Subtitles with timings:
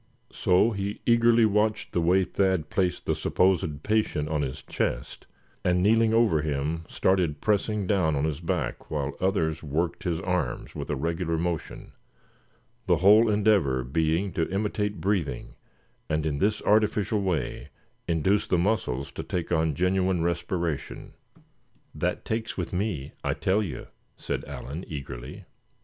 [0.33, 5.27] So he eagerly watched the way Thad placed the supposed patient on his chest,
[5.63, 10.73] and kneeling over him, started pressing down on his back while others worked his arms
[10.73, 11.91] with a regular motion;
[12.87, 15.53] the whole endeavor being to imitate breathing,
[16.09, 17.69] and in this artificial way
[18.07, 21.13] induce the muscles to take on genuine respiration.
[21.93, 23.85] "That takes with me, I tell you,"
[24.17, 25.45] said Allan, eagerly.